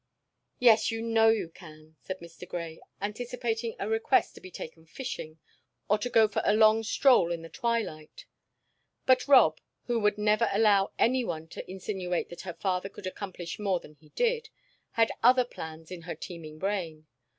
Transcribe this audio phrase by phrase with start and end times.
[0.57, 2.47] "Yes, you know you can," said Mr.
[2.49, 5.37] Grey, anticipating a request to be taken fishing,
[5.91, 8.25] or to go for a long stroll in the twilight.
[9.05, 13.79] But Rob, who would never allow anyone to insinuate that her father could accomplish more
[13.79, 14.49] than he did,
[14.93, 17.05] had other plans in her teeming brain.